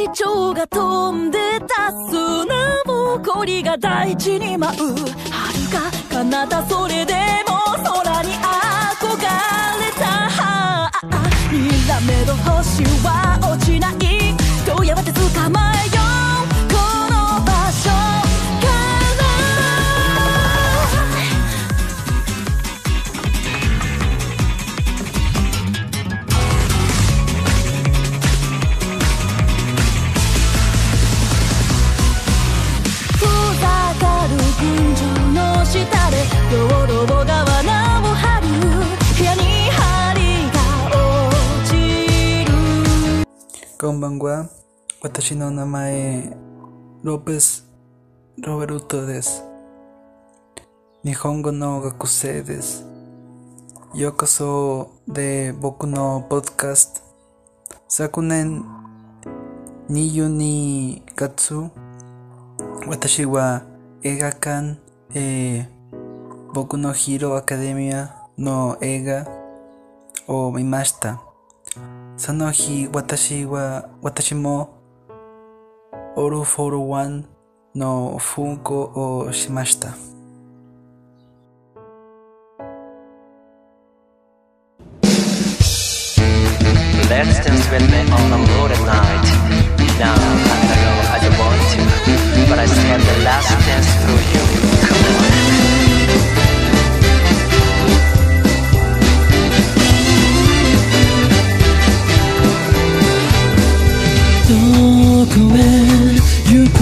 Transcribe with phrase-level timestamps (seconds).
[0.00, 4.94] り蝶が飛んでた砂ぼこりが大地に舞う。
[4.94, 5.10] 遥
[5.70, 7.14] か彼方それで
[7.46, 10.90] も空に憧れた。
[11.52, 13.99] にらめる星は落ちない。
[43.80, 44.46] Konbanwa,
[45.02, 46.36] watashi no namae
[47.04, 47.62] López
[48.42, 49.42] Roberuto des.
[51.04, 52.84] Nihongo no gakusei des.
[53.94, 57.00] Yokoso de Boku no podcast.
[57.86, 58.62] Sakunen
[59.88, 61.70] niyu ni katsu.
[62.88, 63.60] Watashi wa
[64.02, 64.76] egakan
[65.14, 65.64] eh,
[66.52, 69.24] Boku no Hiro Academia no ega
[70.28, 71.29] o mimashita.
[72.20, 74.76] その日、私は、私も、
[76.16, 77.26] オールフォールワン
[77.74, 79.96] の奮興をしました。
[87.08, 88.59] Let's dance with me on the moon.
[104.70, 106.18] walk away.
[106.46, 106.79] You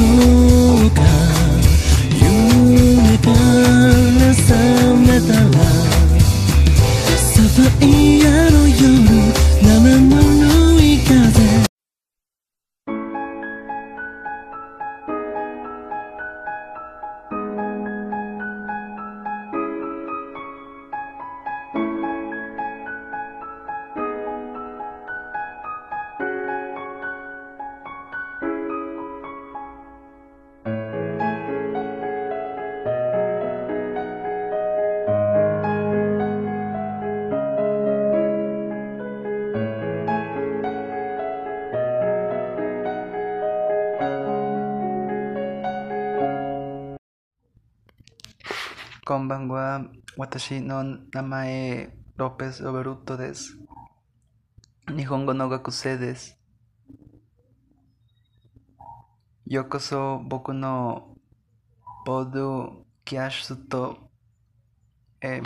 [49.08, 49.86] こんばんは。
[50.18, 53.56] 私の名前、ロペス・ロベルトです。
[54.94, 56.36] 日本語の学生です。
[59.46, 61.16] ようこそ僕の
[62.04, 63.96] ポッドキャスト
[65.22, 65.40] へ。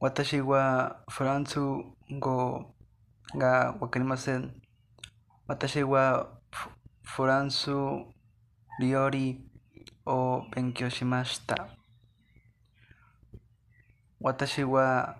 [0.00, 2.74] 私はフランス語
[3.36, 4.52] がわかりません。
[5.46, 6.28] 私は
[7.04, 7.70] フランス
[8.80, 9.44] 料理
[10.06, 11.83] を勉強しました。
[14.23, 15.17] 私は、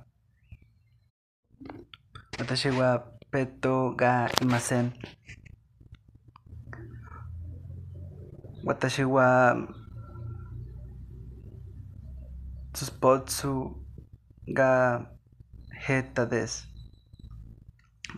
[2.38, 4.94] 私はペットがいません。
[8.66, 9.56] 私は、
[12.74, 13.48] スポーツ
[14.54, 15.10] が
[15.88, 16.68] 下手です。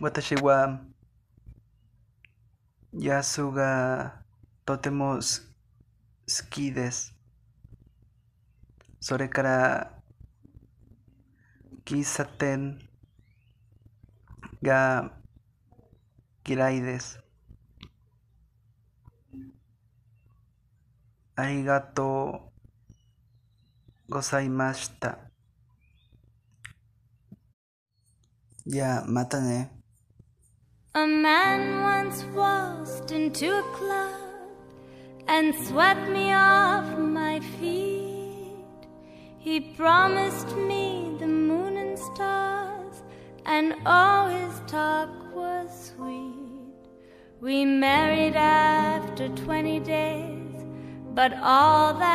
[0.00, 0.80] 私は、
[2.92, 4.22] 野球が
[4.66, 5.48] とてもす
[6.28, 7.14] 好きです。
[9.00, 9.95] それから、
[11.87, 12.83] Kisaten
[14.61, 15.07] Ga
[16.43, 17.15] Kiraides
[21.39, 22.51] Arigato
[24.11, 25.27] Gozaimashita
[28.65, 29.55] Ya, matane.
[29.55, 29.65] Eh.
[30.93, 34.19] A man once waltzed into a club
[35.29, 38.51] and swept me off my feet.
[39.39, 41.06] He promised me
[42.13, 43.03] stars,
[43.45, 46.33] and all his talk was sweet.
[47.39, 50.65] We married after 20 days,
[51.13, 52.07] but all that